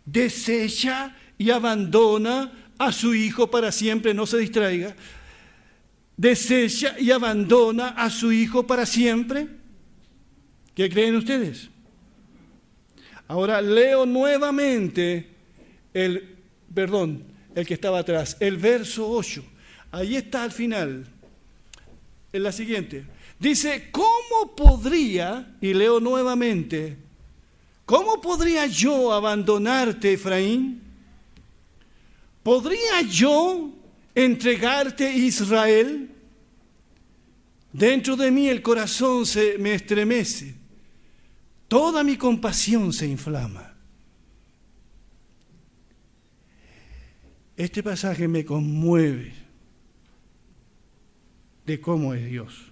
Desecha 0.05 1.15
y 1.37 1.51
abandona 1.51 2.71
a 2.77 2.91
su 2.91 3.13
hijo 3.13 3.51
para 3.51 3.71
siempre, 3.71 4.13
no 4.13 4.25
se 4.25 4.37
distraiga. 4.37 4.95
Desecha 6.17 6.95
y 6.99 7.11
abandona 7.11 7.89
a 7.89 8.09
su 8.09 8.31
hijo 8.31 8.65
para 8.65 8.85
siempre. 8.85 9.47
¿Qué 10.73 10.89
creen 10.89 11.15
ustedes? 11.15 11.69
Ahora 13.27 13.61
leo 13.61 14.05
nuevamente 14.05 15.29
el, 15.93 16.35
perdón, 16.73 17.23
el 17.55 17.65
que 17.65 17.73
estaba 17.73 17.99
atrás. 17.99 18.37
El 18.39 18.57
verso 18.57 19.09
8. 19.09 19.43
Ahí 19.91 20.15
está 20.15 20.43
al 20.43 20.51
final. 20.51 21.05
En 22.31 22.43
la 22.43 22.51
siguiente. 22.51 23.05
Dice, 23.39 23.89
¿cómo 23.91 24.55
podría, 24.55 25.55
y 25.61 25.73
leo 25.73 25.99
nuevamente, 25.99 26.97
¿cómo 27.85 28.19
podría 28.19 28.67
yo 28.67 29.13
abandonarte, 29.13 30.13
Efraín? 30.13 30.81
¿Podría 32.43 33.01
yo 33.09 33.71
entregarte, 34.13 35.11
Israel? 35.11 36.09
Dentro 37.71 38.17
de 38.17 38.29
mí 38.29 38.49
el 38.49 38.61
corazón 38.61 39.25
se 39.25 39.57
me 39.57 39.73
estremece, 39.73 40.55
toda 41.67 42.03
mi 42.03 42.17
compasión 42.17 42.91
se 42.91 43.07
inflama. 43.07 43.68
Este 47.59 47.83
pasaje 47.83 48.25
me 48.29 48.45
conmueve 48.45 49.33
de 51.65 51.81
cómo 51.81 52.13
es 52.13 52.25
Dios. 52.25 52.71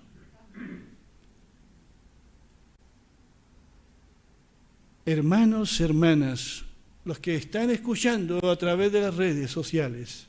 Hermanos, 5.05 5.81
hermanas, 5.81 6.63
los 7.03 7.19
que 7.19 7.35
están 7.35 7.69
escuchando 7.69 8.49
a 8.49 8.55
través 8.55 8.93
de 8.93 9.01
las 9.01 9.13
redes 9.13 9.51
sociales, 9.51 10.27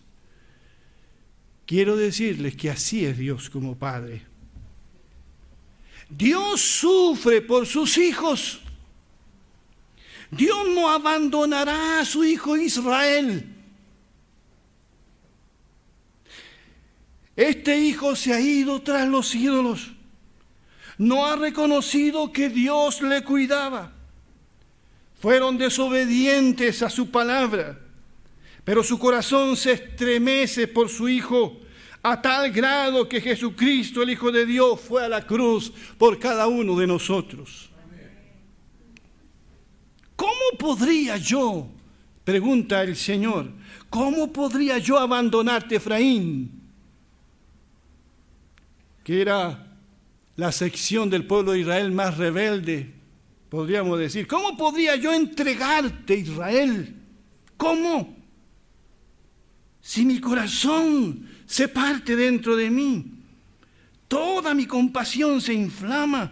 quiero 1.64 1.96
decirles 1.96 2.56
que 2.56 2.68
así 2.68 3.04
es 3.04 3.16
Dios 3.16 3.50
como 3.50 3.78
Padre. 3.78 4.22
Dios 6.10 6.60
sufre 6.60 7.42
por 7.42 7.64
sus 7.64 7.96
hijos. 7.96 8.60
Dios 10.32 10.66
no 10.74 10.90
abandonará 10.90 12.00
a 12.00 12.04
su 12.04 12.24
hijo 12.24 12.56
Israel. 12.56 13.54
Este 17.38 17.78
hijo 17.78 18.16
se 18.16 18.34
ha 18.34 18.40
ido 18.40 18.82
tras 18.82 19.06
los 19.06 19.32
ídolos. 19.32 19.92
No 20.98 21.24
ha 21.24 21.36
reconocido 21.36 22.32
que 22.32 22.48
Dios 22.48 23.00
le 23.00 23.22
cuidaba. 23.22 23.92
Fueron 25.20 25.56
desobedientes 25.56 26.82
a 26.82 26.90
su 26.90 27.12
palabra. 27.12 27.78
Pero 28.64 28.82
su 28.82 28.98
corazón 28.98 29.56
se 29.56 29.70
estremece 29.70 30.66
por 30.66 30.88
su 30.88 31.08
hijo 31.08 31.60
a 32.02 32.20
tal 32.20 32.50
grado 32.50 33.08
que 33.08 33.20
Jesucristo, 33.20 34.02
el 34.02 34.10
Hijo 34.10 34.32
de 34.32 34.44
Dios, 34.44 34.80
fue 34.80 35.04
a 35.04 35.08
la 35.08 35.24
cruz 35.24 35.72
por 35.96 36.18
cada 36.18 36.48
uno 36.48 36.74
de 36.74 36.88
nosotros. 36.88 37.70
¿Cómo 40.16 40.58
podría 40.58 41.18
yo, 41.18 41.68
pregunta 42.24 42.82
el 42.82 42.96
Señor, 42.96 43.48
cómo 43.88 44.32
podría 44.32 44.78
yo 44.78 44.98
abandonarte, 44.98 45.76
Efraín? 45.76 46.57
Que 49.08 49.22
era 49.22 49.66
la 50.36 50.52
sección 50.52 51.08
del 51.08 51.24
pueblo 51.24 51.52
de 51.52 51.60
Israel 51.60 51.92
más 51.92 52.18
rebelde, 52.18 52.92
podríamos 53.48 53.98
decir. 53.98 54.26
¿Cómo 54.26 54.54
podría 54.54 54.96
yo 54.96 55.14
entregarte, 55.14 56.14
Israel? 56.14 56.94
¿Cómo? 57.56 58.14
Si 59.80 60.04
mi 60.04 60.20
corazón 60.20 61.26
se 61.46 61.68
parte 61.68 62.16
dentro 62.16 62.54
de 62.54 62.68
mí, 62.68 63.06
toda 64.08 64.52
mi 64.52 64.66
compasión 64.66 65.40
se 65.40 65.54
inflama. 65.54 66.30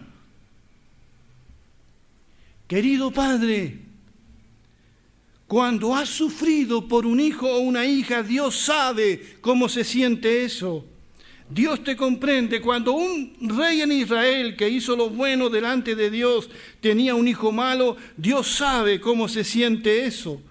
Querido 2.67 3.09
Padre, 3.09 3.79
cuando 5.47 5.95
has 5.95 6.09
sufrido 6.09 6.87
por 6.87 7.07
un 7.07 7.19
hijo 7.19 7.47
o 7.47 7.57
una 7.57 7.87
hija, 7.87 8.21
Dios 8.21 8.55
sabe 8.55 9.39
cómo 9.41 9.67
se 9.67 9.83
siente 9.83 10.45
eso. 10.45 10.85
Dios 11.49 11.83
te 11.83 11.95
comprende. 11.95 12.61
Cuando 12.61 12.93
un 12.93 13.35
rey 13.57 13.81
en 13.81 13.91
Israel 13.91 14.55
que 14.55 14.69
hizo 14.69 14.95
lo 14.95 15.09
bueno 15.09 15.49
delante 15.49 15.95
de 15.95 16.09
Dios 16.09 16.49
tenía 16.81 17.15
un 17.15 17.27
hijo 17.27 17.51
malo, 17.51 17.95
Dios 18.17 18.47
sabe 18.47 18.99
cómo 18.99 19.27
se 19.27 19.43
siente 19.43 20.05
eso. 20.05 20.41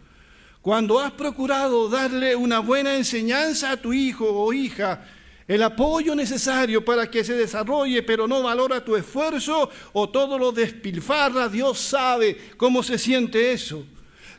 Cuando 0.63 0.99
has 0.99 1.13
procurado 1.13 1.89
darle 1.89 2.35
una 2.35 2.59
buena 2.59 2.97
enseñanza 2.97 3.71
a 3.71 3.77
tu 3.77 3.93
hijo 3.93 4.27
o 4.29 4.53
hija, 4.53 5.07
el 5.47 5.63
apoyo 5.63 6.15
necesario 6.17 6.85
para 6.85 7.09
que 7.09 7.23
se 7.23 7.35
desarrolle, 7.35 8.03
pero 8.03 8.27
no 8.27 8.43
valora 8.43 8.85
tu 8.85 8.97
esfuerzo 8.97 9.71
o 9.93 10.09
todo 10.09 10.39
lo 10.39 10.51
despilfarra, 10.51 11.49
Dios 11.49 11.79
sabe 11.79 12.37
cómo 12.57 12.83
se 12.83 12.99
siente 12.99 13.53
eso. 13.53 13.87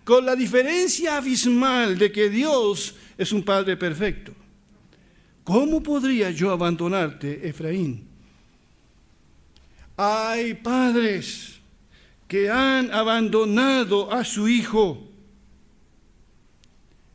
Con 0.04 0.26
la 0.26 0.36
diferencia 0.36 1.18
abismal 1.18 1.98
de 1.98 2.12
que 2.12 2.30
Dios 2.30 2.96
es 3.18 3.32
un 3.32 3.44
Padre 3.44 3.78
perfecto. 3.78 4.34
¿Cómo 5.48 5.82
podría 5.82 6.30
yo 6.30 6.52
abandonarte, 6.52 7.48
Efraín? 7.48 8.06
Hay 9.96 10.56
padres 10.56 11.62
que 12.28 12.52
han 12.52 12.94
abandonado 12.94 14.12
a 14.12 14.26
su 14.26 14.50
hijo. 14.50 15.08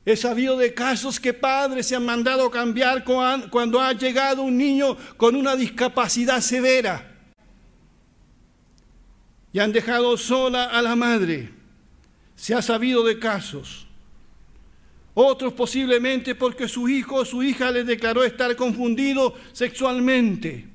He 0.06 0.16
sabido 0.16 0.56
de 0.56 0.72
casos 0.72 1.20
que 1.20 1.34
padres 1.34 1.88
se 1.88 1.94
han 1.94 2.06
mandado 2.06 2.50
cambiar 2.50 3.04
cuando 3.04 3.78
ha 3.78 3.92
llegado 3.92 4.44
un 4.44 4.56
niño 4.56 4.96
con 5.18 5.36
una 5.36 5.54
discapacidad 5.54 6.40
severa 6.40 7.12
y 9.52 9.58
han 9.58 9.72
dejado 9.72 10.16
sola 10.16 10.70
a 10.70 10.80
la 10.80 10.96
madre. 10.96 11.50
Se 12.34 12.54
ha 12.54 12.62
sabido 12.62 13.04
de 13.04 13.18
casos. 13.18 13.86
Otros 15.14 15.52
posiblemente 15.52 16.34
porque 16.34 16.68
su 16.68 16.88
hijo 16.88 17.16
o 17.16 17.24
su 17.24 17.42
hija 17.42 17.70
les 17.70 17.86
declaró 17.86 18.24
estar 18.24 18.54
confundido 18.56 19.34
sexualmente. 19.52 20.66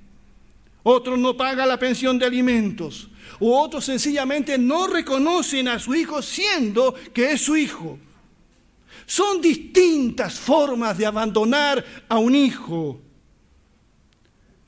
Otros 0.83 1.17
no 1.17 1.35
pagan 1.35 1.67
la 1.67 1.79
pensión 1.79 2.19
de 2.19 2.25
alimentos. 2.27 3.09
O 3.39 3.59
otros 3.59 3.85
sencillamente 3.85 4.57
no 4.57 4.87
reconocen 4.87 5.67
a 5.67 5.79
su 5.79 5.95
hijo 5.95 6.21
siendo 6.21 6.93
que 7.13 7.31
es 7.31 7.41
su 7.41 7.57
hijo. 7.57 7.99
Son 9.05 9.41
distintas 9.41 10.39
formas 10.39 10.97
de 10.97 11.05
abandonar 11.05 11.83
a 12.07 12.17
un 12.19 12.35
hijo. 12.35 13.01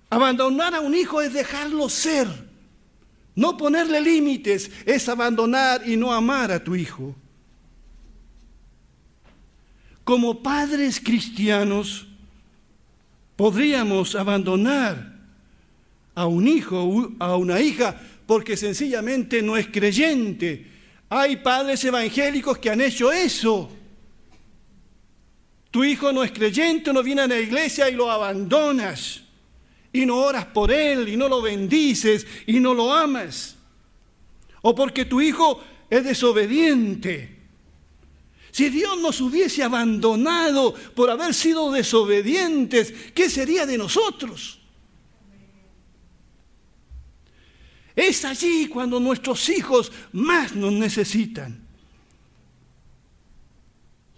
Abandonar 0.09 0.73
a 0.73 0.81
un 0.81 0.95
hijo 0.95 1.21
es 1.21 1.33
dejarlo 1.33 1.87
ser. 1.89 2.27
No 3.35 3.55
ponerle 3.55 4.01
límites 4.01 4.71
es 4.85 5.07
abandonar 5.07 5.87
y 5.87 5.95
no 5.95 6.11
amar 6.11 6.51
a 6.51 6.63
tu 6.63 6.75
hijo. 6.75 7.15
Como 10.09 10.41
padres 10.41 10.99
cristianos, 10.99 12.07
podríamos 13.35 14.15
abandonar 14.15 15.19
a 16.15 16.25
un 16.25 16.47
hijo, 16.47 17.11
a 17.19 17.35
una 17.35 17.61
hija, 17.61 17.95
porque 18.25 18.57
sencillamente 18.57 19.43
no 19.43 19.55
es 19.55 19.67
creyente. 19.67 20.65
Hay 21.09 21.35
padres 21.35 21.83
evangélicos 21.83 22.57
que 22.57 22.71
han 22.71 22.81
hecho 22.81 23.11
eso. 23.11 23.69
Tu 25.69 25.83
hijo 25.83 26.11
no 26.11 26.23
es 26.23 26.31
creyente, 26.31 26.91
no 26.91 27.03
viene 27.03 27.21
a 27.21 27.27
la 27.27 27.39
iglesia 27.39 27.87
y 27.87 27.93
lo 27.93 28.09
abandonas. 28.09 29.21
Y 29.93 30.07
no 30.07 30.17
oras 30.17 30.45
por 30.45 30.71
él 30.71 31.07
y 31.07 31.17
no 31.17 31.29
lo 31.29 31.39
bendices 31.39 32.25
y 32.47 32.59
no 32.59 32.73
lo 32.73 32.91
amas. 32.91 33.57
O 34.63 34.73
porque 34.73 35.05
tu 35.05 35.21
hijo 35.21 35.63
es 35.87 36.03
desobediente. 36.03 37.38
Si 38.51 38.69
Dios 38.69 38.99
nos 38.99 39.21
hubiese 39.21 39.63
abandonado 39.63 40.73
por 40.95 41.09
haber 41.09 41.33
sido 41.33 41.71
desobedientes, 41.71 42.93
¿qué 43.13 43.29
sería 43.29 43.65
de 43.65 43.77
nosotros? 43.77 44.59
Es 47.95 48.25
allí 48.25 48.67
cuando 48.67 48.99
nuestros 48.99 49.49
hijos 49.49 49.91
más 50.13 50.55
nos 50.55 50.71
necesitan. 50.73 51.67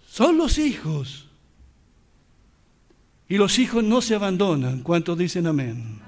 Son 0.08 0.36
los 0.36 0.58
hijos 0.58 1.26
y 3.28 3.36
los 3.36 3.58
hijos 3.58 3.82
no 3.82 4.00
se 4.00 4.14
abandonan. 4.14 4.82
¿Cuántos 4.82 5.18
dicen 5.18 5.46
amén? 5.46 6.00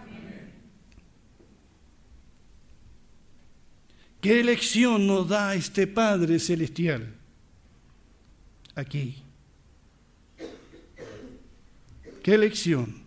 ¿Qué 4.20 4.40
elección 4.40 5.06
nos 5.06 5.28
da 5.28 5.54
este 5.54 5.86
Padre 5.86 6.38
Celestial 6.38 7.23
aquí? 8.74 9.22
¿Qué 12.22 12.34
elección? 12.34 13.02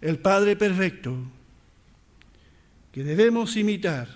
El 0.00 0.18
Padre 0.18 0.56
Perfecto 0.56 1.16
que 2.92 3.02
debemos 3.02 3.56
imitar. 3.56 4.08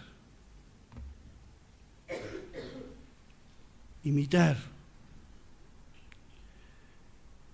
Imitar 4.04 4.56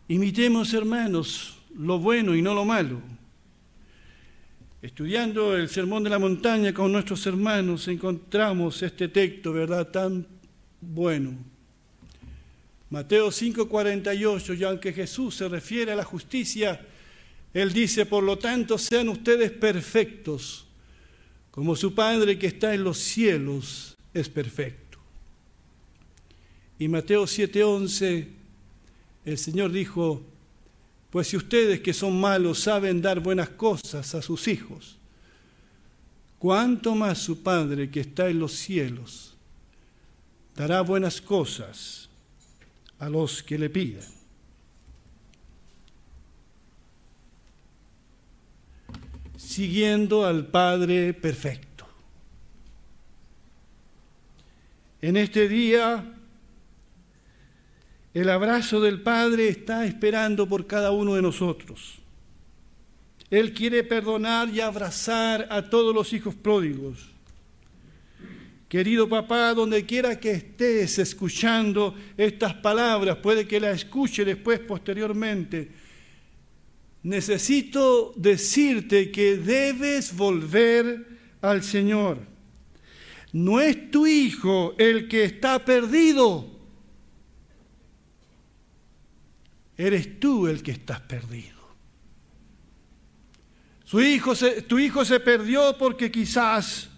Imitemos, 0.09 0.73
hermanos, 0.73 1.59
lo 1.77 1.99
bueno 1.99 2.35
y 2.37 2.42
no 2.42 2.55
lo 2.55 2.64
malo. 2.64 3.01
Estudiando 4.87 5.57
el 5.57 5.68
Sermón 5.68 6.05
de 6.05 6.11
la 6.11 6.20
Montaña 6.20 6.72
con 6.72 6.92
nuestros 6.92 7.27
hermanos, 7.27 7.88
encontramos 7.88 8.81
este 8.85 9.09
texto, 9.09 9.53
¿verdad?, 9.53 9.88
tan 9.88 10.25
bueno. 10.81 11.37
Mateo 12.90 13.33
5:48, 13.33 14.55
y 14.55 14.62
aunque 14.62 14.92
Jesús 14.92 15.35
se 15.35 15.49
refiere 15.49 15.90
a 15.90 15.96
la 15.96 16.05
justicia, 16.05 16.87
Él 17.53 17.72
dice, 17.72 18.07
por 18.07 18.22
lo 18.22 18.38
tanto, 18.38 18.79
sean 18.79 19.09
ustedes 19.09 19.51
perfectos, 19.51 20.68
como 21.51 21.75
su 21.75 21.92
Padre 21.92 22.38
que 22.38 22.46
está 22.46 22.72
en 22.72 22.85
los 22.85 22.99
cielos 22.99 23.96
es 24.14 24.29
perfecto. 24.29 24.99
Y 26.79 26.87
Mateo 26.87 27.25
7:11 27.25 28.29
el 29.25 29.37
Señor 29.37 29.72
dijo, 29.72 30.22
pues 31.16 31.29
si 31.29 31.38
ustedes 31.38 31.81
que 31.81 31.94
son 31.94 32.20
malos 32.20 32.61
saben 32.61 33.00
dar 33.00 33.20
buenas 33.20 33.48
cosas 33.48 34.14
a 34.14 34.20
sus 34.20 34.46
hijos, 34.48 34.98
¿cuánto 36.38 36.94
más 36.94 37.16
su 37.16 37.42
Padre 37.42 37.88
que 37.90 38.00
está 38.00 38.29
en 38.29 38.38
los 38.38 38.52
cielos 38.52 39.35
dará 40.55 40.83
buenas 40.83 41.22
cosas 41.22 42.11
a 42.98 43.09
los 43.09 43.42
que 43.42 43.59
le 43.59 43.70
pidan? 43.70 44.05
Siguiendo 49.38 50.26
al 50.26 50.48
Padre 50.48 51.14
perfecto. 51.14 51.87
En 55.00 55.16
este 55.16 55.48
día 55.48 56.15
el 58.16 58.31
abrazo 58.31 58.81
del 58.81 59.02
Padre 59.02 59.46
está 59.48 59.85
esperando 59.85 60.48
por 60.48 60.66
cada 60.66 60.90
uno 60.90 61.16
de 61.16 61.20
nosotros. 61.20 61.96
Él 63.29 63.52
quiere 63.52 63.85
perdonar 63.85 64.48
y 64.48 64.59
abrazar 64.59 65.46
a 65.50 65.61
todos 65.61 65.94
los 65.94 66.14
hijos 66.14 66.35
pródigos. 66.35 67.11
Querido 68.70 69.07
papá, 69.07 69.52
donde 69.52 69.85
quiera 69.85 70.18
que 70.18 70.31
estés 70.31 70.98
escuchando 70.98 71.94
estas 72.16 72.55
palabras, 72.55 73.18
puede 73.18 73.46
que 73.46 73.61
las 73.61 73.76
escuche 73.76 74.24
después 74.24 74.61
posteriormente, 74.61 75.72
necesito 77.02 78.14
decirte 78.16 79.11
que 79.11 79.37
debes 79.37 80.16
volver 80.16 81.07
al 81.42 81.62
Señor. 81.62 82.20
No 83.35 83.61
es 83.61 83.90
tu 83.90 84.07
hijo 84.07 84.74
el 84.79 85.07
que 85.07 85.24
está 85.24 85.62
perdido 85.62 86.56
eres 89.77 90.19
tú 90.19 90.47
el 90.47 90.62
que 90.62 90.73
estás 90.73 91.01
perdido. 91.01 91.57
Hijo 93.93 94.35
tu 94.67 94.79
hijo 94.79 95.05
se 95.05 95.21
perdió 95.21 95.77
porque 95.79 96.11
quizás 96.11 96.91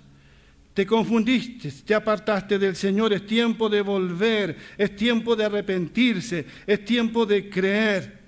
te 0.72 0.86
confundiste, 0.86 1.70
te 1.84 1.94
apartaste 1.94 2.58
del 2.58 2.76
Señor. 2.76 3.12
Es 3.12 3.26
tiempo 3.26 3.68
de 3.68 3.82
volver, 3.82 4.56
es 4.78 4.96
tiempo 4.96 5.36
de 5.36 5.44
arrepentirse, 5.44 6.46
es 6.66 6.84
tiempo 6.84 7.26
de 7.26 7.50
creer. 7.50 8.18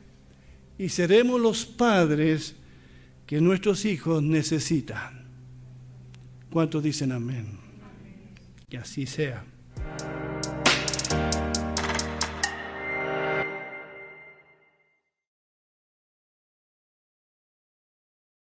Y 0.76 0.88
seremos 0.88 1.40
los 1.40 1.64
padres 1.64 2.56
que 3.26 3.40
nuestros 3.40 3.84
hijos 3.84 4.22
necesitan. 4.22 5.24
¿Cuántos 6.50 6.82
dicen 6.82 7.12
amén? 7.12 7.58
Que 8.68 8.78
así 8.78 9.06
sea. 9.06 9.44